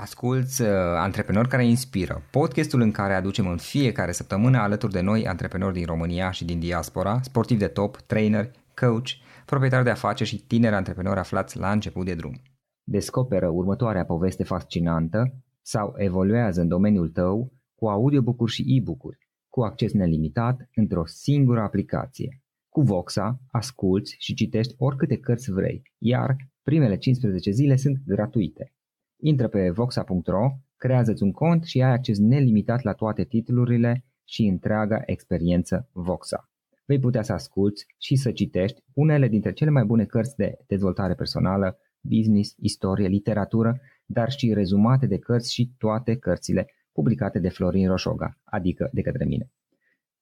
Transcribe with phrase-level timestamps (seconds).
[0.00, 5.26] Asculți uh, Antreprenori care inspiră, podcastul în care aducem în fiecare săptămână alături de noi
[5.26, 9.08] antreprenori din România și din diaspora, sportivi de top, trainer, coach,
[9.46, 12.42] proprietari de afaceri și tineri antreprenori aflați la început de drum.
[12.82, 19.92] Descoperă următoarea poveste fascinantă sau evoluează în domeniul tău cu audiobook-uri și e-book-uri, cu acces
[19.92, 22.42] nelimitat într-o singură aplicație.
[22.68, 28.72] Cu Voxa, asculți și citești oricâte cărți vrei, iar primele 15 zile sunt gratuite.
[29.20, 35.02] Intră pe voxa.ro, creează-ți un cont și ai acces nelimitat la toate titlurile și întreaga
[35.06, 36.50] experiență Voxa.
[36.84, 41.14] Vei putea să asculți și să citești unele dintre cele mai bune cărți de dezvoltare
[41.14, 47.88] personală, business, istorie, literatură, dar și rezumate de cărți și toate cărțile publicate de Florin
[47.88, 49.50] Roșoga, adică de către mine.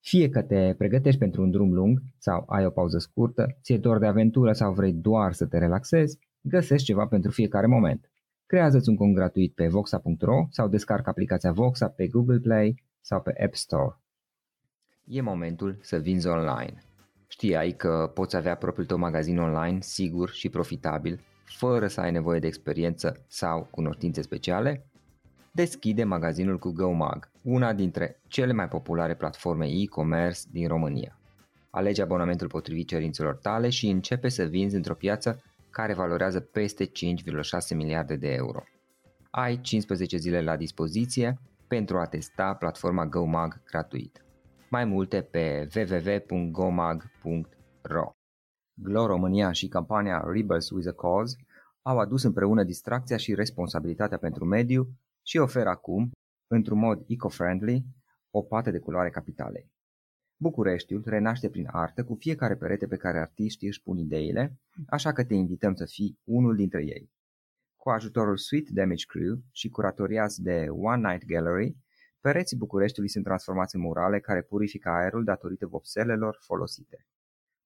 [0.01, 3.99] Fie că te pregătești pentru un drum lung sau ai o pauză scurtă, ți-e dor
[3.99, 8.11] de aventură sau vrei doar să te relaxezi, găsești ceva pentru fiecare moment.
[8.47, 13.43] Creează-ți un cont gratuit pe voxa.ro sau descarcă aplicația Voxa pe Google Play sau pe
[13.45, 13.97] App Store.
[15.05, 16.83] E momentul să vinzi online.
[17.27, 22.39] Știai că poți avea propriul tău magazin online sigur și profitabil, fără să ai nevoie
[22.39, 24.87] de experiență sau cunoștințe speciale?
[25.53, 31.19] Deschide magazinul cu GoMag, una dintre cele mai populare platforme e-commerce din România.
[31.71, 35.43] Alege abonamentul potrivit cerințelor tale și începe să vinzi într-o piață
[35.77, 36.93] care valorează peste 5,6
[37.75, 38.63] miliarde de euro.
[39.31, 44.25] Ai 15 zile la dispoziție pentru a testa platforma GoMag gratuit.
[44.71, 47.01] Mai multe pe www.gomag.ro
[48.75, 51.37] Glo România și campania Rebels with a Cause
[51.83, 54.89] au adus împreună distracția și responsabilitatea pentru mediu
[55.23, 56.11] și oferă acum,
[56.47, 57.85] într-un mod eco-friendly,
[58.31, 59.71] o pată de culoare capitalei.
[60.39, 65.25] Bucureștiul renaște prin artă cu fiecare perete pe care artiștii își pun ideile, așa că
[65.25, 67.11] te invităm să fii unul dintre ei.
[67.77, 71.77] Cu ajutorul Sweet Damage Crew și curatoriați de One Night Gallery,
[72.21, 77.07] pereții Bucureștiului sunt transformați în murale care purifică aerul datorită vopselelor folosite.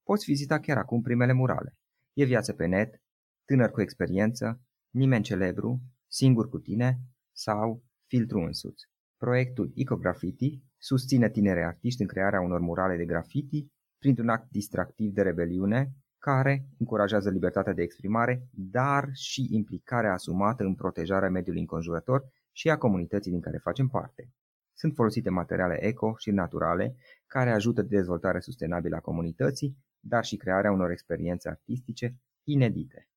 [0.02, 1.76] Poți vizita chiar acum primele murale.
[2.12, 3.02] E viață pe net,
[3.44, 4.60] tânăr cu experiență,
[4.90, 7.00] nimeni celebru, singur cu tine
[7.32, 8.88] sau filtru însuți.
[9.16, 13.66] Proiectul EcoGraffiti susține tineri artiști în crearea unor murale de graffiti
[13.98, 20.74] printr-un act distractiv de rebeliune care încurajează libertatea de exprimare, dar și implicarea asumată în
[20.74, 24.32] protejarea mediului înconjurător și a comunității din care facem parte.
[24.72, 30.72] Sunt folosite materiale eco și naturale care ajută dezvoltarea sustenabilă a comunității, dar și crearea
[30.72, 33.08] unor experiențe artistice inedite.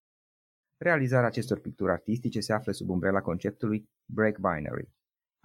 [0.78, 4.90] Realizarea acestor picturi artistice se află sub umbrela conceptului Break Binary,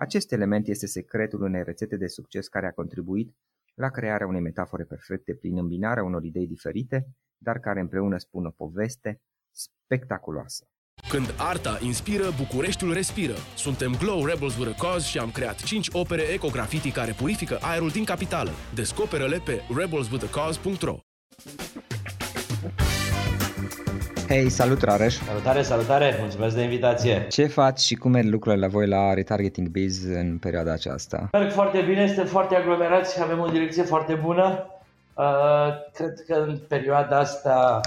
[0.01, 3.35] acest element este secretul unei rețete de succes care a contribuit
[3.75, 8.51] la crearea unei metafore perfecte prin îmbinarea unor idei diferite, dar care împreună spun o
[8.51, 9.21] poveste
[9.51, 10.69] spectaculoasă.
[11.09, 13.35] Când arta inspiră, Bucureștiul respiră.
[13.57, 17.89] Suntem Glow Rebels with a Cause și am creat 5 opere ecografiti care purifică aerul
[17.89, 18.51] din capitală.
[18.75, 20.99] Descoperă-le pe rebelswithacause.ro
[24.29, 25.15] Hei, salut Rareș!
[25.15, 26.17] Salutare, salutare!
[26.21, 27.27] Mulțumesc de invitație!
[27.31, 31.29] Ce faci și cum merg lucrurile la voi la Retargeting Biz în perioada aceasta?
[31.33, 34.67] Merg foarte bine, suntem foarte aglomerați și avem o direcție foarte bună.
[35.15, 37.81] Uh, cred că în perioada asta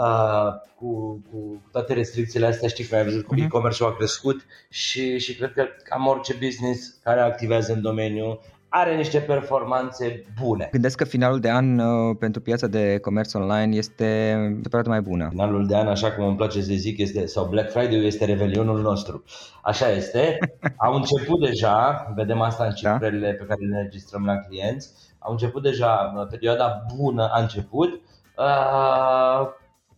[0.00, 3.44] Uh, cu, cu toate restricțiile astea, știi că ai văzut cum uh-huh.
[3.44, 8.40] e-commerce a crescut și, și cred că cam orice business care activează în domeniu
[8.74, 10.68] are niște performanțe bune.
[10.72, 14.04] Gândesc că finalul de an uh, pentru piața de comerț online este
[14.60, 15.28] de perioadă mai bună.
[15.30, 18.80] Finalul de an, așa cum îmi place să zic, este, sau Black Friday este revelionul
[18.80, 19.24] nostru.
[19.62, 20.38] Așa este.
[20.86, 22.90] Au început deja, vedem asta în da.
[22.90, 23.36] cifrele da?
[23.36, 28.00] pe care le înregistrăm la clienți, au început deja, uh, perioada bună a început.
[28.36, 29.48] Uh,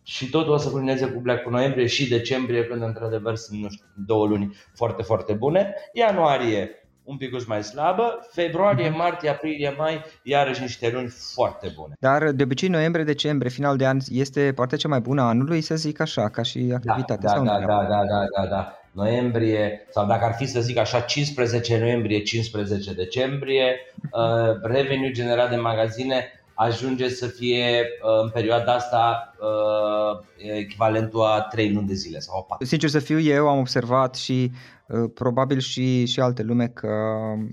[0.03, 3.85] și totul o să culmineze cu Black noiembrie și decembrie, când într-adevăr sunt nu știu,
[4.05, 5.73] două luni foarte, foarte bune.
[5.93, 8.97] Ianuarie un pic mai slabă, februarie, mhm.
[8.97, 11.93] martie, aprilie, mai, iarăși niște luni foarte bune.
[11.99, 15.61] Dar de obicei noiembrie, decembrie, final de an este partea cea mai bună a anului,
[15.61, 17.25] să zic așa, ca și activitate.
[17.25, 18.79] Da, sau da, da, da, da, da, da.
[18.91, 23.75] Noiembrie, sau dacă ar fi să zic așa, 15 noiembrie, 15 decembrie,
[24.11, 27.65] uh, revenue generat de magazine ajunge să fie
[28.01, 30.25] uh, în perioada asta uh,
[30.57, 32.65] echivalentul a 3 luni de zile sau 4.
[32.65, 34.51] Sincer să fiu, eu am observat și
[34.87, 36.87] uh, probabil și, și alte lume că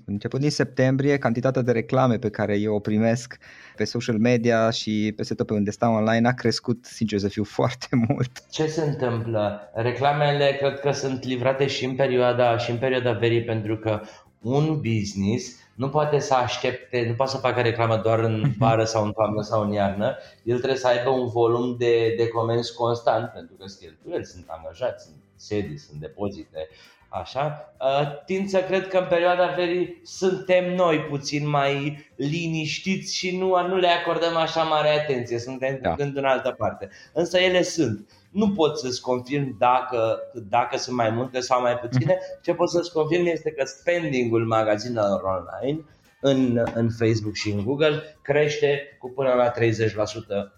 [0.06, 3.38] începând din septembrie, cantitatea de reclame pe care eu o primesc
[3.76, 7.44] pe social media și peste tot pe unde stau online a crescut, sincer să fiu,
[7.58, 8.48] foarte mult.
[8.50, 9.70] Ce se întâmplă?
[9.74, 14.00] Reclamele cred că sunt livrate și în perioada, și în perioada verii pentru că
[14.42, 18.54] un business nu poate să aștepte, nu poate să facă reclamă doar în mhm.
[18.58, 22.28] vară sau în toamnă sau în iarnă, el trebuie să aibă un volum de, de
[22.28, 26.68] comenzi constant, pentru că cheltuieli, sunt angajați, sunt sedii, sunt depozite,
[27.08, 27.74] așa.
[27.80, 33.66] Uh, tind să cred că în perioada verii suntem noi puțin mai liniștiți și nu,
[33.66, 35.94] nu le acordăm așa mare atenție, suntem da.
[35.94, 36.88] gând în altă parte.
[37.12, 38.10] Însă ele sunt.
[38.32, 40.18] Nu pot să-ți confirm dacă,
[40.48, 42.18] dacă sunt mai multe sau mai puține.
[42.20, 42.40] Mhm.
[42.42, 45.84] Ce pot să-ți confirm este că spending-ul magazinelor online
[46.24, 49.54] în, în Facebook și în Google crește cu până la 30%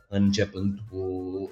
[0.08, 0.98] începând cu,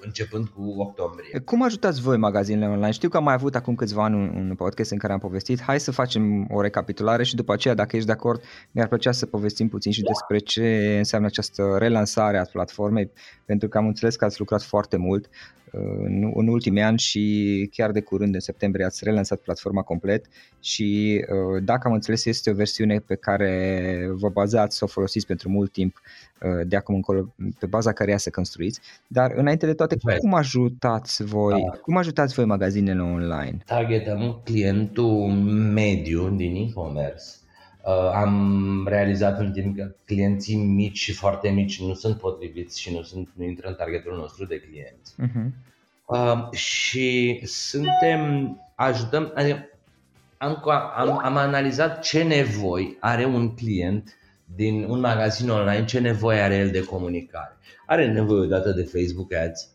[0.01, 1.39] începând cu octombrie.
[1.39, 2.91] Cum ajutați voi magazinele online?
[2.91, 5.61] Știu că am mai avut acum câțiva ani un, un podcast în care am povestit.
[5.61, 8.41] Hai să facem o recapitulare și după aceea, dacă ești de acord,
[8.71, 13.11] mi-ar plăcea să povestim puțin și despre ce înseamnă această relansare a platformei,
[13.45, 15.29] pentru că am înțeles că ați lucrat foarte mult
[15.75, 20.25] în, în ultimii ani și chiar de curând, în septembrie, ați relansat platforma complet
[20.59, 25.25] și uh, dacă am înțeles, este o versiune pe care vă bazați să o folosiți
[25.25, 26.01] pentru mult timp
[26.41, 28.79] uh, de acum încolo, pe baza căreia să construiți.
[29.07, 31.77] Dar înainte de toate, cum ajutați voi, da.
[31.77, 33.57] cum ajutați voi magazinele online?
[33.65, 35.27] Targetăm clientul
[35.73, 37.23] mediu din e-commerce.
[37.85, 42.93] Uh, am realizat în timp că clienții mici și foarte mici nu sunt potriviți și
[42.93, 45.15] nu, sunt, nu intră în targetul nostru de clienți.
[45.21, 45.71] Uh-huh.
[46.05, 49.69] Uh, și suntem, ajutăm, adică
[50.37, 50.61] am,
[50.95, 54.17] am, am analizat ce nevoi are un client
[54.55, 57.57] din un magazin online, ce nevoie are el de comunicare.
[57.85, 59.69] Are nevoie o dată de Facebook Ads,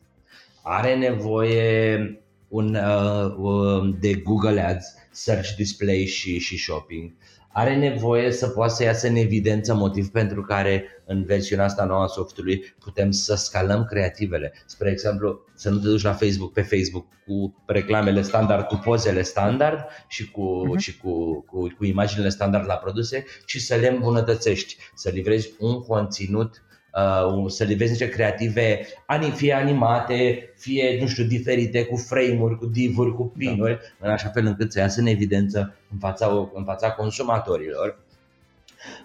[0.63, 7.13] are nevoie un, uh, de Google Ads, Search Display și, și Shopping,
[7.59, 12.03] are nevoie să poată să iasă în evidență motiv pentru care în versiunea asta nouă
[12.03, 14.53] a softului putem să scalăm creativele.
[14.67, 19.23] Spre exemplu, să nu te duci la Facebook pe Facebook cu reclamele standard, cu pozele
[19.23, 19.79] standard
[20.09, 20.79] și cu, uh-huh.
[20.79, 25.81] și cu, cu, cu imaginile standard la produse, ci să le îmbunătățești, să livrezi un
[25.81, 26.63] conținut
[26.95, 28.87] uh, să livrezi niște creative,
[29.35, 34.07] fie animate, fie, nu știu, diferite, cu frame-uri, cu div-uri, cu pinuri, da.
[34.07, 37.99] în așa fel încât să iasă în evidență în fața, în fața consumatorilor.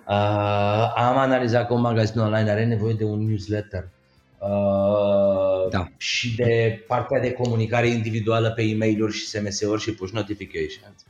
[0.08, 3.90] Uh, am analizat că un magazin online are nevoie de un newsletter
[4.38, 5.88] uh, da.
[5.98, 11.06] și de partea de comunicare individuală pe e-mail-uri și SMS-uri și push notifications.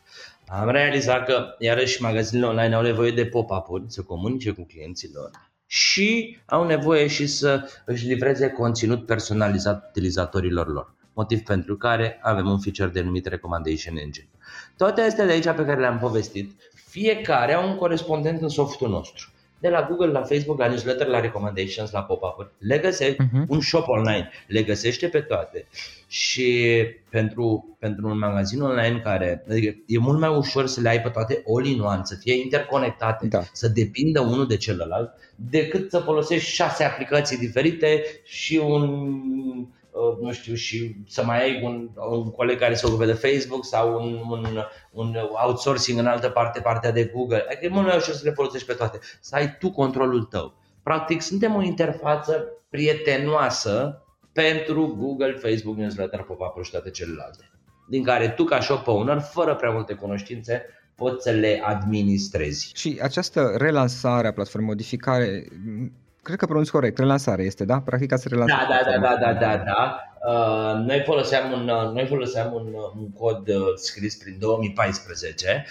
[0.48, 5.30] Am realizat că, iarăși, magazinele online au nevoie de pop-up-uri, să comunice cu clienții lor
[5.74, 10.94] și au nevoie și să își livreze conținut personalizat utilizatorilor lor.
[11.14, 14.28] Motiv pentru care avem un feature denumit Recommendation Engine.
[14.78, 16.52] Toate astea de aici pe care le-am povestit,
[16.90, 19.33] fiecare au un corespondent în softul nostru
[19.64, 22.52] de la Google, la Facebook, la newsletter, la recommendations, la pop-up-uri.
[22.58, 23.48] Le găsești, uh-huh.
[23.48, 25.68] un shop online, le găsește pe toate.
[26.08, 26.68] Și
[27.10, 31.10] pentru, pentru un magazin online care, adică e mult mai ușor să le ai pe
[31.10, 33.42] toate all in one, să fie interconectate, da.
[33.54, 38.84] să depindă unul de celălalt, decât să folosești șase aplicații diferite și un
[39.64, 39.68] Uh,
[40.22, 44.04] nu știu, și să mai ai un, un coleg care se ocupe de Facebook sau
[44.04, 44.46] un, un,
[44.92, 47.46] un outsourcing în altă parte, partea de Google.
[47.48, 49.00] Adică e mult mai ușor să le folosești pe toate.
[49.22, 50.54] Să ai tu controlul tău.
[50.84, 57.52] Practic, suntem o interfață prietenoasă pentru Google, Facebook, Newsletter, pop-up și toate celelalte.
[57.90, 62.72] Din care tu, ca shop owner, fără prea multe cunoștințe, poți să le administrezi.
[62.76, 65.46] Și această relansare a platformei, modificare,
[66.24, 67.80] Cred că pronunț corect, relansare este, da?
[67.80, 68.68] Practic ați relansat.
[68.68, 70.00] Da, da, da, da, da, da, da.
[70.28, 75.66] Uh, noi foloseam un, uh, noi foloseam un, uh, un cod uh, scris prin 2014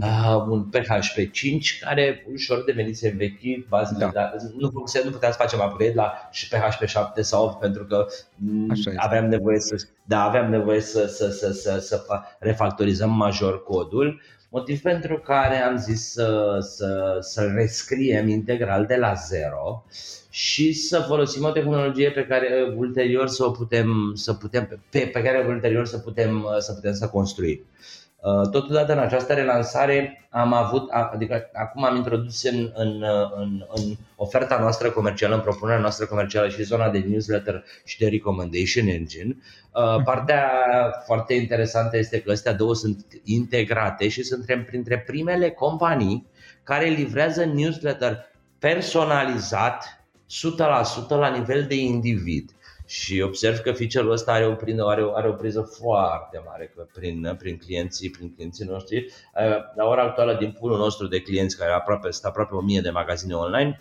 [0.00, 4.10] Uh, un PHP 5 care ușor devenise vechi, bazele da.
[4.12, 4.32] da.
[4.58, 4.70] nu,
[5.04, 6.12] nu puteam să facem upgrade la
[6.50, 11.28] PHP 7 sau 8 pentru că mm, aveam nevoie să, da, aveam nevoie să, să,
[11.30, 12.04] să, să, să
[12.38, 14.20] refactorizăm major codul
[14.54, 19.84] motiv pentru care am zis să, să, să rescriem integral de la zero
[20.30, 25.22] și să folosim o tehnologie pe care ulterior să o putem, să putem pe, pe
[25.22, 27.60] care ulterior să putem să putem să construim.
[27.60, 28.03] Uh,
[28.50, 33.04] totodată în această relansare am avut, adică acum am introdus în, în,
[33.36, 33.82] în, în
[34.16, 39.36] oferta noastră comercială, în propunerea noastră comercială și zona de newsletter și de recommendation engine.
[39.72, 40.04] Uh, mhm.
[40.04, 40.50] Partea
[41.06, 46.26] foarte interesantă este că astea două sunt integrate și suntem printre primele companii
[46.62, 48.26] care livrează newsletter
[48.58, 50.04] personalizat
[51.06, 52.53] 100% la nivel de individ.
[52.86, 56.74] Și observ că feature-ul ăsta are o, prin, are o, are o priză foarte mare
[56.92, 59.06] prin, prin, clienții, prin clienții noștri.
[59.76, 63.34] La ora actuală, din pool nostru de clienți, care aproape, sunt aproape 1000 de magazine
[63.34, 63.80] online,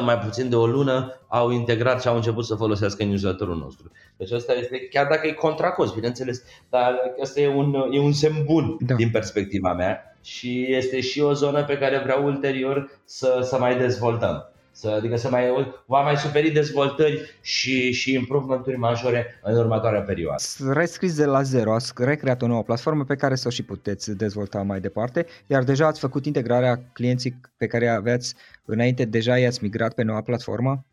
[0.00, 3.90] 30% mai puțin de o lună au integrat și au început să folosească newsletterul nostru.
[4.16, 8.44] Deci asta este, chiar dacă e contracos, bineînțeles, dar asta e un, e un semn
[8.44, 8.94] bun da.
[8.94, 13.78] din perspectiva mea și este și o zonă pe care vreau ulterior să, să mai
[13.78, 14.49] dezvoltăm.
[14.80, 20.42] Să, adică să mai, va mai suferi dezvoltări și, și improvement-uri majore în următoarea perioadă.
[20.72, 24.16] Rescris de la zero, ați recreat o nouă platformă pe care să o și puteți
[24.16, 28.34] dezvolta mai departe, iar deja ați făcut integrarea clienții pe care aveați
[28.64, 30.84] înainte, deja i-ați migrat pe noua platformă?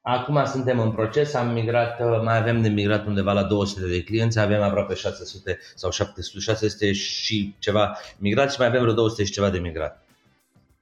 [0.00, 4.38] Acum suntem în proces, am migrat, mai avem de migrat undeva la 200 de clienți,
[4.38, 9.32] avem aproape 600 sau 700, 600 și ceva migrat și mai avem vreo 200 și
[9.32, 10.03] ceva de migrat.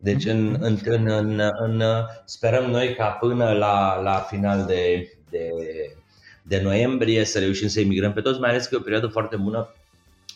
[0.03, 1.83] Deci în, în, în, în, în,
[2.25, 5.49] sperăm noi ca până la, la final de, de,
[6.43, 9.37] de noiembrie să reușim să emigrăm pe toți, mai ales că e o perioadă foarte
[9.37, 9.75] bună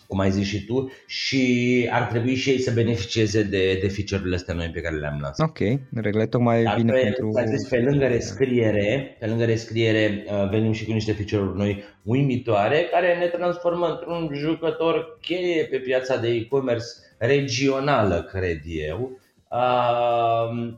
[0.06, 4.36] cum ai zis și tu, și ar trebui și ei să beneficieze de, de feature-urile
[4.36, 5.48] astea noi pe care le-am lansat.
[5.48, 5.58] Ok,
[5.94, 7.30] regle tocmai Dar bine pe, pentru...
[7.46, 12.88] Zis, pe lângă rescriere, pe lângă rescriere uh, venim și cu niște feature-uri noi uimitoare
[12.90, 16.86] care ne transformă într-un jucător cheie pe piața de e-commerce
[17.18, 19.20] regională, cred eu,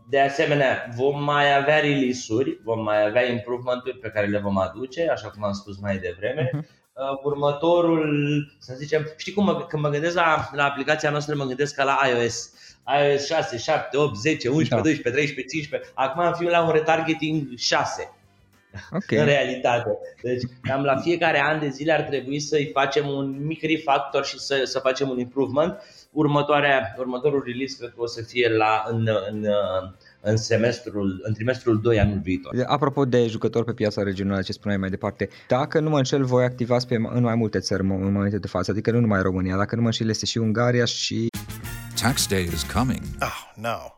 [0.08, 5.08] de asemenea, vom mai avea release-uri, vom mai avea improvement-uri pe care le vom aduce,
[5.10, 6.50] așa cum am spus mai devreme.
[6.54, 6.76] Uh-huh.
[7.22, 11.74] Următorul, să zicem, știi cum mă, când mă gândesc la, la aplicația noastră, mă gândesc
[11.74, 12.52] ca la iOS.
[13.00, 14.80] iOS 6, 7, 8, 10, 11, da.
[14.80, 15.90] 12, 13, 15.
[15.94, 18.12] Acum am fi la un retargeting 6.
[18.92, 19.18] Okay.
[19.18, 19.98] în realitate.
[20.22, 24.38] Deci cam la fiecare an de zile ar trebui să-i facem un mic refactor și
[24.38, 25.80] să, să facem un improvement
[26.12, 29.46] următoarea, următorul release cred că o să fie la, în, în,
[30.20, 32.52] în semestrul, în trimestrul 2 anul viitor.
[32.66, 36.44] Apropo de jucători pe piața regională, ce spuneai mai departe, dacă nu mă înșel, voi
[36.44, 39.74] activați pe, în mai multe țări în momentul de față, adică nu numai România, dacă
[39.74, 41.28] nu mă înșel, este și Ungaria și...
[42.02, 43.02] Tax day is coming.
[43.20, 43.97] Oh, no.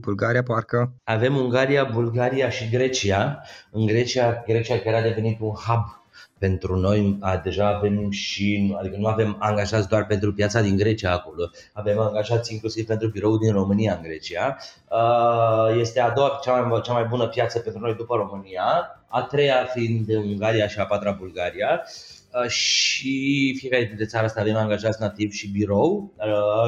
[0.00, 0.92] Bulgaria, parcă?
[1.04, 3.42] Avem Ungaria, Bulgaria și Grecia.
[3.70, 5.98] În Grecia, Grecia care a devenit un hub
[6.38, 11.12] pentru noi a, deja avem și, adică nu avem angajați doar pentru piața din Grecia
[11.12, 14.56] acolo, avem angajați inclusiv pentru birou din România în Grecia.
[15.78, 18.64] Este a doua, cea mai, cea mai bună piață pentru noi după România,
[19.08, 21.82] a treia fiind Ungaria și a patra Bulgaria
[22.48, 26.12] și fiecare dintre țara asta avem angajați nativ și birou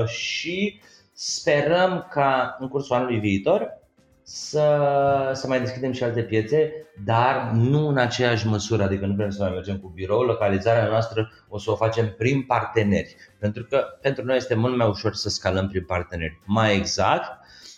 [0.06, 0.80] și
[1.22, 3.78] Sperăm ca în cursul anului viitor
[4.22, 6.72] să, să mai deschidem și alte piețe,
[7.04, 11.30] dar nu în aceeași măsură, adică nu vrem să mai mergem cu birou, localizarea noastră
[11.48, 15.28] o să o facem prin parteneri, pentru că pentru noi este mult mai ușor să
[15.28, 16.40] scalăm prin parteneri.
[16.44, 17.30] Mai exact,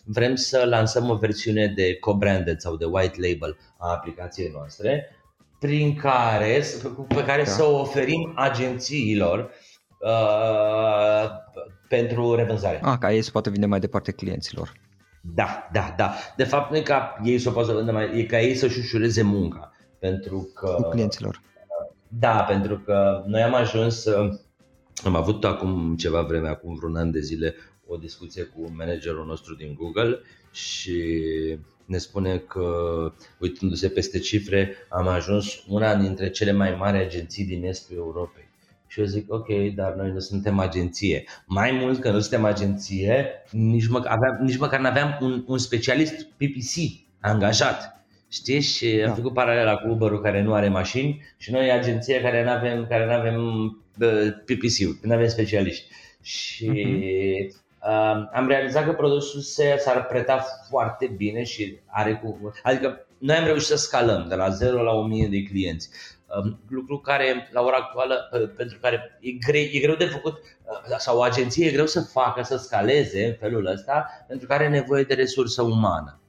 [0.05, 5.17] vrem să lansăm o versiune de co-branded sau de white label a aplicației noastre,
[5.59, 6.63] prin care,
[7.09, 7.51] pe care da.
[7.51, 9.51] să o oferim agențiilor
[9.99, 11.31] uh,
[11.89, 12.81] pentru revânzare.
[12.83, 14.73] Ah, ca ei să poată vinde mai departe clienților.
[15.35, 16.15] Da, da, da.
[16.37, 18.79] De fapt, nu e ca ei să o poată vinde mai, e ca ei să-și
[18.79, 19.73] ușureze munca.
[19.99, 20.67] Pentru că...
[20.67, 21.43] Cu clienților.
[22.09, 24.07] Da, pentru că noi am ajuns,
[25.05, 27.55] am avut acum ceva vreme, acum vreun an de zile,
[27.87, 30.19] o discuție cu managerul nostru din Google
[30.53, 31.15] și
[31.85, 32.67] ne spune că,
[33.39, 38.49] uitându-se peste cifre, am ajuns una dintre cele mai mari agenții din estul Europei.
[38.93, 41.25] Și eu zic, ok, dar noi nu suntem agenție.
[41.47, 45.59] Mai mult că nu suntem agenție, nici, mă, aveam, nici măcar nu aveam un, un
[45.59, 48.05] specialist PPC angajat.
[48.29, 48.61] Știi?
[48.61, 49.09] Și da.
[49.09, 52.87] am făcut paralela cu Uber-ul care nu are mașini și noi agenție care nu avem,
[52.87, 53.65] care nu avem
[54.01, 55.87] uh, PPC-ul, nu avem specialiști.
[56.23, 57.57] Și uh-huh.
[57.89, 62.53] uh, am realizat că produsul se, s-ar preta foarte bine și are cu...
[62.63, 65.91] Adică noi am reușit să scalăm de la 0 la 1000 de clienți.
[66.27, 70.97] Um, lucru care, la ora actuală, pentru care e greu, e greu de făcut, uh,
[70.99, 74.69] sau o agenție e greu să facă, să scaleze în felul ăsta, pentru că are
[74.69, 76.21] nevoie de resursă umană.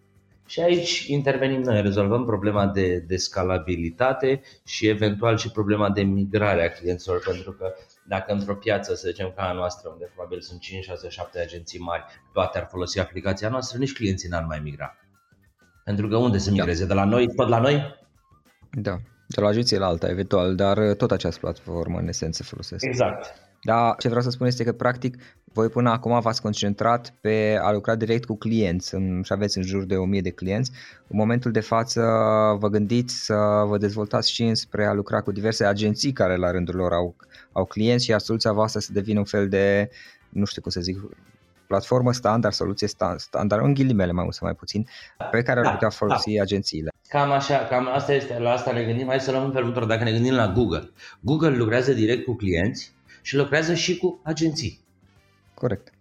[0.45, 6.65] Și aici intervenim noi, rezolvăm problema de, de scalabilitate și eventual și problema de migrare
[6.65, 7.73] a clienților, pentru că
[8.07, 11.79] dacă într-o piață, să zicem ca a noastră, unde probabil sunt 5, 6, 7 agenții
[11.79, 14.97] mari, toate ar folosi aplicația noastră, nici clienții n-ar mai migra.
[15.83, 16.55] Pentru că unde să da.
[16.55, 16.85] migreze?
[16.85, 18.01] De la noi, tot la noi?
[18.71, 18.97] Da,
[19.27, 22.85] de la agenție la alta, eventual, dar tot această platformă în esență folosesc.
[22.85, 23.25] Exact.
[23.63, 25.17] Dar ce vreau să spun este că, practic,
[25.53, 29.63] voi până acum v-ați concentrat pe a lucra direct cu clienți în, și aveți în
[29.63, 30.71] jur de 1000 de clienți.
[31.07, 32.01] În momentul de față
[32.59, 36.75] vă gândiți să vă dezvoltați și înspre a lucra cu diverse agenții care la rândul
[36.75, 37.15] lor au,
[37.51, 39.89] au clienți și soluția voastră să devină un fel de,
[40.29, 40.97] nu știu cum să zic,
[41.73, 42.87] platformă standard, soluție
[43.17, 44.87] standard, în ghilimele mai mult sau mai puțin,
[45.31, 46.41] pe care ar da, putea folosi da.
[46.41, 46.89] agențiile.
[47.07, 49.87] Cam așa, cam asta este, la asta ne gândim, hai să luăm în felul următor,
[49.87, 50.91] dacă ne gândim la Google.
[51.19, 54.85] Google lucrează direct cu clienți și lucrează și cu agenții.
[55.53, 55.93] Corect.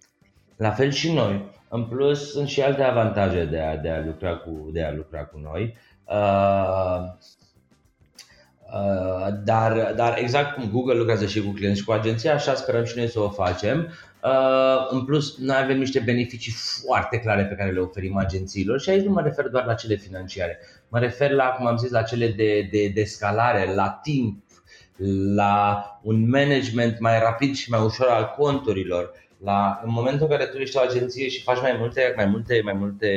[0.57, 1.51] La fel și noi.
[1.69, 5.25] În plus, sunt și alte avantaje de a, de a, lucra, cu, de a lucra
[5.25, 5.77] cu noi.
[6.05, 7.01] Uh,
[8.73, 12.85] uh, dar, dar exact cum Google lucrează și cu clienți și cu agenții, așa sperăm
[12.85, 13.89] și noi să o facem.
[14.23, 18.91] Uh, în plus, noi avem niște beneficii foarte clare pe care le oferim agențiilor și
[18.91, 20.59] aici nu mă refer doar la cele financiare.
[20.89, 24.45] Mă refer la, cum am zis, la cele de, de, de scalare, la timp,
[25.35, 30.51] la un management mai rapid și mai ușor al conturilor, la, în momentul în care
[30.51, 33.17] tu ești o agenție și faci mai multe, mai multe, mai multe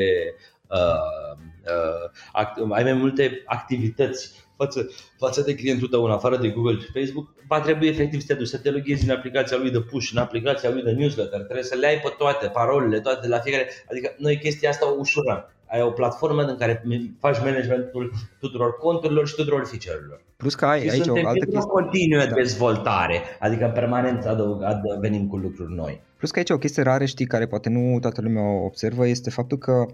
[0.67, 6.49] uh, uh, act, ai mai multe activități față, față de clientul tău în afară de
[6.49, 9.71] Google și Facebook, va trebui efectiv să te duci, să te loghezi în aplicația lui
[9.71, 13.27] de push, în aplicația lui de newsletter, trebuie să le ai pe toate, parolele, toate
[13.27, 15.49] la fiecare, adică noi chestia asta o ușurăm.
[15.67, 16.83] Ai o platformă în care
[17.19, 20.23] faci managementul tuturor conturilor și tuturor feature-urilor.
[20.37, 21.69] Plus că ai și aici o altă chestie.
[21.69, 22.33] continuă da.
[22.33, 26.01] dezvoltare, adică în permanență adăugat, venim cu lucruri noi.
[26.17, 29.29] Plus că aici o chestie rară, știi, care poate nu toată lumea o observă, este
[29.29, 29.85] faptul că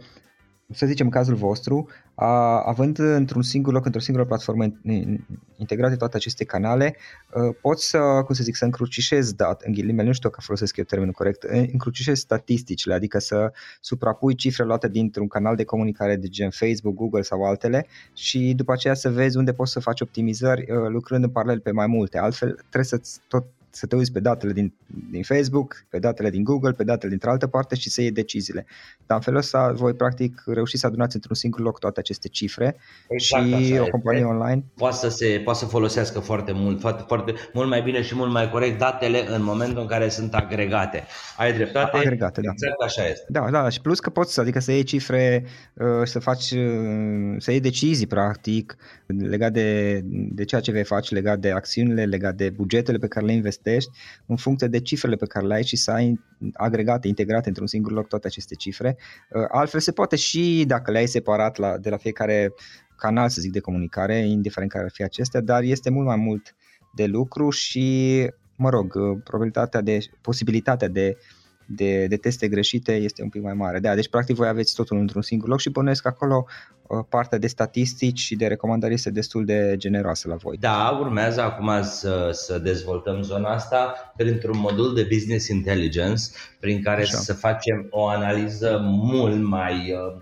[0.74, 4.66] să zicem cazul vostru, a, având într-un singur loc, într-o singură platformă
[5.57, 6.96] integrate toate aceste canale,
[7.62, 10.84] poți să, cum să zic, să încrucișezi dat, în ghilimele, nu știu că folosesc eu
[10.84, 16.50] termenul corect, încrucișezi statisticile, adică să suprapui cifre luate dintr-un canal de comunicare de gen
[16.50, 21.24] Facebook, Google sau altele și după aceea să vezi unde poți să faci optimizări lucrând
[21.24, 22.18] în paralel pe mai multe.
[22.18, 24.74] Altfel trebuie să tot să te uiți pe datele din,
[25.12, 28.66] din Facebook, pe datele din Google, pe datele dintr altă parte și să iei deciziile.
[29.05, 32.75] Dar în felul ăsta voi practic reuși să adunați într-un singur loc toate aceste cifre
[33.07, 34.34] exact, și o companie este.
[34.34, 38.16] online poate să, se, poate să folosească foarte mult, foarte, foarte, mult mai bine și
[38.16, 41.03] mult mai corect datele în momentul în care sunt agregate.
[41.38, 41.98] Ai dreptate?
[41.98, 42.51] Agregate, da.
[42.51, 43.25] Exact așa este.
[43.29, 47.51] Da, da, și plus că poți, adică să iei cifre, uh, să faci, uh, să
[47.51, 52.50] iei decizii practic legat de, de ceea ce vei face, legat de acțiunile, legat de
[52.50, 55.75] bugetele pe care le investești investești în funcție de cifrele pe care le ai și
[55.75, 56.19] să ai
[56.53, 58.97] agregate, integrate într-un singur loc toate aceste cifre.
[59.29, 62.53] Uh, altfel se poate și dacă le ai separat la, de la fiecare
[62.97, 66.55] canal, să zic, de comunicare, indiferent care ar fi acestea, dar este mult mai mult
[66.95, 71.17] de lucru și, mă rog, uh, probabilitatea de, posibilitatea de
[71.75, 73.79] de, de teste greșite este un pic mai mare.
[73.79, 76.46] Da, deci practic voi aveți totul într-un singur loc și bănuiesc că acolo
[76.88, 80.57] uh, partea de statistici și de recomandări este destul de generoasă la voi.
[80.57, 86.24] Da, urmează acum să, să dezvoltăm zona asta printr-un modul de business intelligence
[86.60, 87.18] prin care Așa.
[87.18, 90.22] să facem o analiză mult mai uh,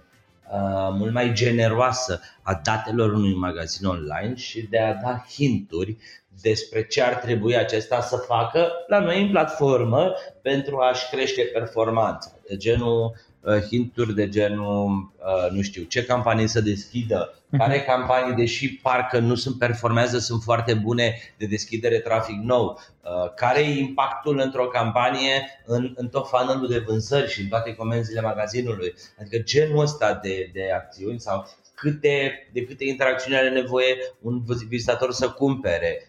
[0.52, 5.98] uh, mult mai generoasă a datelor unui magazin online și de a da hinturi
[6.42, 12.32] despre ce ar trebui acesta să facă la noi în platformă pentru a-și crește performanța.
[12.48, 17.62] De genul uh, hinturi de genul, uh, nu știu, ce campanii să deschidă, mhm.
[17.62, 23.34] care campanii, deși parcă nu sunt performează, sunt foarte bune de deschidere trafic nou, uh,
[23.36, 28.22] care e impactul într-o campanie în, în tot funnel de vânzări și în toate comenzile
[28.22, 28.94] magazinului.
[29.20, 35.12] Adică genul ăsta de, de acțiuni sau câte, de câte interacțiuni are nevoie un vizitator
[35.12, 36.09] să cumpere, Uh,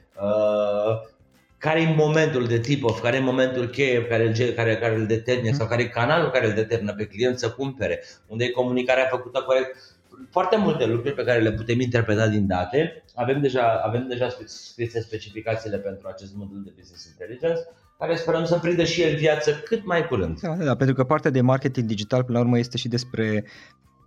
[1.58, 5.54] care e momentul de tip of, care e momentul cheie care, care, care îl determină
[5.54, 9.40] sau care e canalul care îl determină pe client să cumpere, unde e comunicarea făcută
[9.40, 9.98] corect.
[10.30, 13.04] Foarte multe lucruri pe care le putem interpreta din date.
[13.14, 17.60] Avem deja, avem deja scrise specificațiile pentru acest modul de business intelligence
[17.98, 20.40] care sperăm să prindă și el viață cât mai curând.
[20.40, 23.44] Da, da, pentru că partea de marketing digital până la urmă este și despre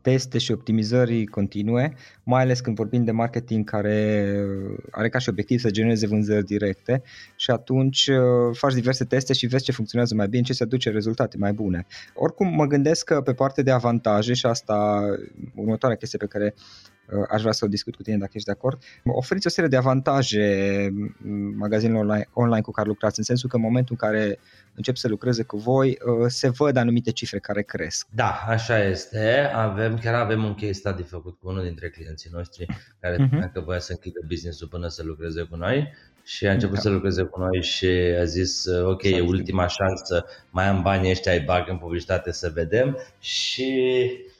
[0.03, 4.27] teste și optimizări continue, mai ales când vorbim de marketing care
[4.91, 7.01] are ca și obiectiv să genereze vânzări directe
[7.35, 10.89] și atunci uh, faci diverse teste și vezi ce funcționează mai bine, ce se aduce
[10.89, 11.85] rezultate mai bune.
[12.13, 15.01] Oricum mă gândesc că pe partea de avantaje și asta
[15.55, 16.53] următoarea chestie pe care
[17.29, 18.83] aș vrea să o discut cu tine dacă ești de acord.
[19.03, 20.89] Oferiți o serie de avantaje
[21.55, 24.39] magazinelor online, online cu care lucrați, în sensul că în momentul în care
[24.75, 25.97] încep să lucreze cu voi,
[26.27, 28.07] se văd anumite cifre care cresc.
[28.09, 29.51] Da, așa este.
[29.53, 32.65] Avem, chiar avem un case study făcut cu unul dintre clienții noștri
[32.99, 33.31] care uh-huh.
[33.31, 33.51] Mhm.
[33.51, 36.81] că voia să închidă business-ul până să lucreze cu noi și a început da.
[36.81, 37.87] să lucreze cu noi și
[38.19, 42.51] a zis ok, e ultima șansă, mai am bani ăștia, ai bag în publicitate să
[42.53, 43.71] vedem și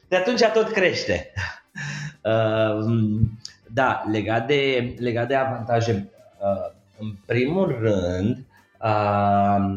[0.08, 1.32] de atunci tot crește.
[2.24, 3.22] Uh,
[3.74, 6.10] da, legat de, legat de avantaje,
[6.40, 8.46] uh, în primul rând,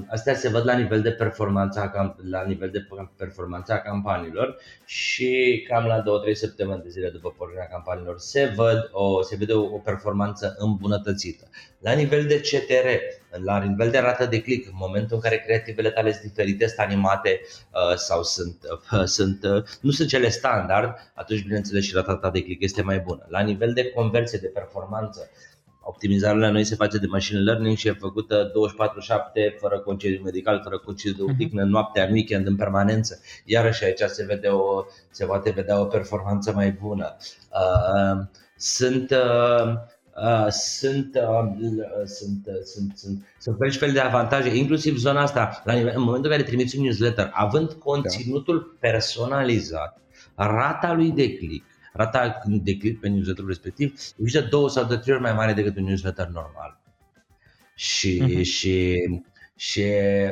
[0.09, 1.93] Astea se văd la nivel de performanță
[2.31, 7.67] la nivel de performanță a campaniilor și cam la 2-3 săptămâni de zile după pornirea
[7.67, 11.45] campaniilor se, văd o, se vede o, o performanță îmbunătățită.
[11.79, 12.89] La nivel de CTR,
[13.45, 16.79] la nivel de rată de click, în momentul în care creativele tale sunt diferite, sunt
[16.79, 17.41] animate
[17.73, 18.57] uh, sau sunt,
[18.93, 22.83] uh, sunt, uh, nu sunt cele standard, atunci bineînțeles și rata ta de click este
[22.83, 23.27] mai bună.
[23.29, 25.31] La nivel de conversie, de performanță,
[25.87, 30.61] optimizarea la noi se face de machine learning și e făcută 24-7 fără concediu medical,
[30.63, 31.33] fără concediu de mhm.
[31.33, 33.21] odihnă, noaptea, în weekend, în permanență.
[33.45, 37.17] Iarăși aici se, vede o, se poate vedea o performanță mai bună.
[37.51, 38.25] Uh,
[38.57, 39.75] sunt uh,
[40.23, 45.21] Uh, sunt, uh, sunt, uh, sunt, sunt, sunt fel și fel de avantaje, inclusiv zona
[45.21, 48.89] asta, la nivel, în momentul în care trimiți un newsletter, având conținutul da.
[48.89, 50.01] personalizat,
[50.35, 53.93] rata lui de click, rata de click pe newsletterul respectiv
[54.25, 56.81] este de două sau de trei ori mai mare decât un newsletter normal.
[57.75, 58.43] Și, uh-huh.
[58.43, 58.95] și
[59.59, 59.85] și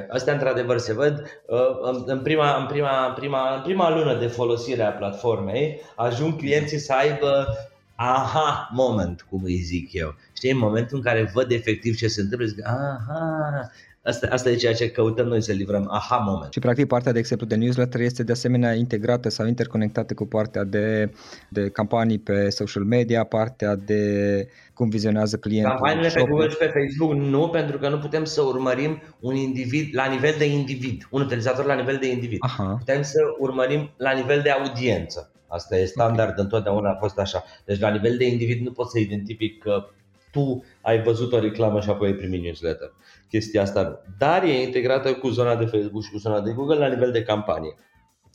[0.08, 4.26] astea într-adevăr se văd uh, în prima, în, prima, în, prima, în prima lună de
[4.26, 7.46] folosire a platformei ajung clienții să aibă
[7.94, 10.14] aha moment, cum îi zic eu.
[10.32, 13.70] Știi, în momentul în care văd efectiv ce se întâmplă, zic, aha,
[14.06, 16.52] Asta, asta e ceea ce căutăm noi să livrăm, aha moment.
[16.52, 20.64] Și practic partea, de exemplu, de newsletter este de asemenea integrată sau interconectată cu partea
[20.64, 21.10] de,
[21.48, 25.70] de campanii pe social media, partea de cum vizionează clientul.
[25.70, 29.94] Campaniile pe Google și pe Facebook nu, pentru că nu putem să urmărim un individ
[29.94, 32.38] la nivel de individ, un utilizator la nivel de individ.
[32.40, 32.74] Aha.
[32.78, 35.33] Putem să urmărim la nivel de audiență.
[35.54, 36.44] Asta e standard, okay.
[36.44, 37.44] întotdeauna a fost așa.
[37.64, 39.86] Deci la nivel de individ nu pot să identific că
[40.32, 42.92] tu ai văzut o reclamă și apoi ai primit newsletter.
[43.28, 46.88] Chestia asta Dar e integrată cu zona de Facebook și cu zona de Google la
[46.88, 47.74] nivel de campanie.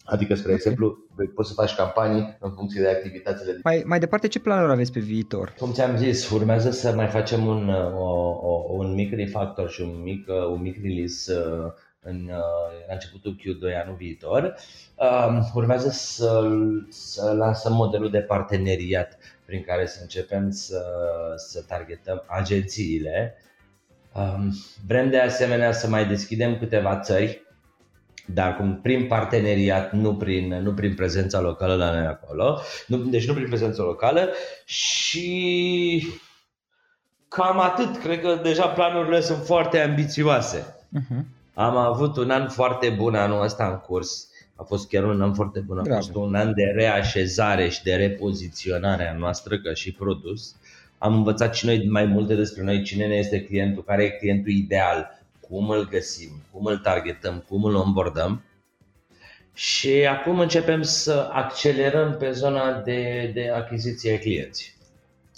[0.03, 0.55] Adică, spre okay.
[0.55, 0.97] exemplu,
[1.35, 3.59] poți să faci campanii în funcție de activitățile.
[3.63, 5.53] Mai, mai departe, ce planuri aveți pe viitor?
[5.59, 10.01] Cum ți-am zis, urmează să mai facem un, o, o, un mic refactor și un
[10.03, 14.55] mic, un mic release uh, în, uh, la începutul Q2 anul viitor.
[14.95, 16.49] Um, urmează să,
[16.89, 20.83] să lansăm modelul de parteneriat prin care să începem să,
[21.35, 23.35] să targetăm agențiile.
[24.13, 24.53] Um,
[24.87, 27.41] vrem de asemenea să mai deschidem câteva țări,
[28.25, 33.27] dar cum prin parteneriat, nu prin, nu prin prezența locală la noi acolo, nu, deci
[33.27, 34.29] nu prin prezența locală
[34.65, 36.07] și
[37.27, 37.97] cam atât.
[37.97, 40.75] Cred că deja planurile sunt foarte ambițioase.
[40.99, 41.38] Uh-huh.
[41.59, 44.27] Am avut un an foarte bun anul ăsta în curs.
[44.55, 45.99] A fost chiar un an foarte bun, a Bravo.
[45.99, 50.55] fost un an de reașezare și de repoziționare a noastră ca și produs.
[50.97, 54.51] Am învățat și noi mai multe despre noi, cine ne este clientul, care e clientul
[54.51, 58.43] ideal, cum îl găsim, cum îl targetăm, cum îl onboardăm.
[59.53, 64.77] Și acum începem să accelerăm pe zona de, de achiziție a clienții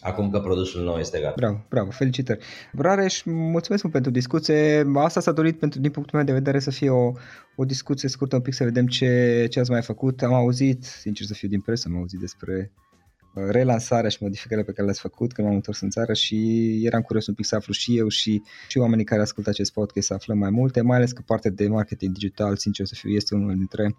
[0.01, 1.33] acum că produsul nou este gata.
[1.35, 2.39] Bravo, bravo, felicitări.
[2.77, 4.91] Rareș, mulțumesc mult pentru discuție.
[4.95, 7.11] Asta s-a dorit pentru, din punctul meu de vedere să fie o,
[7.55, 10.21] o discuție scurtă un pic să vedem ce, ce ați mai făcut.
[10.21, 12.71] Am auzit, sincer să fiu din presă, am auzit despre
[13.33, 16.37] uh, relansarea și modificările pe care le-ați făcut când m-am întors în țară și
[16.85, 20.07] eram curios un pic să aflu și eu și, și oamenii care ascultă acest podcast
[20.07, 23.35] să aflăm mai multe, mai ales că partea de marketing digital, sincer să fiu, este
[23.35, 23.95] unul dintre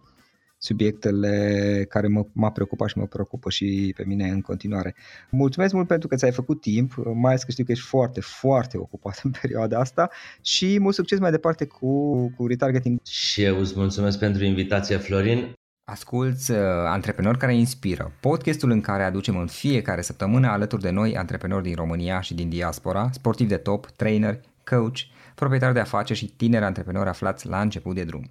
[0.63, 4.95] subiectele care mă, m-a preocupat și mă preocupă și pe mine în continuare.
[5.31, 8.79] Mulțumesc mult pentru că ți-ai făcut timp, mai ales că știu că ești foarte, foarte
[8.79, 13.01] ocupat în perioada asta și mult succes mai departe cu, cu retargeting.
[13.07, 15.53] Și eu îți mulțumesc pentru invitația, Florin.
[15.85, 21.17] Asculți uh, Antreprenori care inspiră, podcastul în care aducem în fiecare săptămână alături de noi
[21.17, 24.99] antreprenori din România și din diaspora, sportivi de top, trainer, coach,
[25.35, 28.31] proprietari de afaceri și tineri antreprenori aflați la început de drum.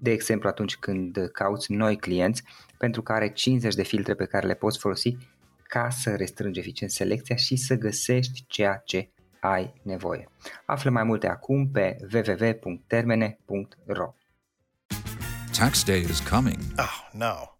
[0.00, 2.42] de exemplu atunci când cauți noi clienți
[2.78, 5.16] pentru care 50 de filtre pe care le poți folosi
[5.62, 9.10] ca să restrângi eficient selecția și să găsești ceea ce
[9.40, 10.28] ai nevoie.
[10.66, 14.14] Află mai multe acum pe www.termene.ro
[15.58, 16.58] Tax day is coming.
[16.78, 17.59] Oh, no.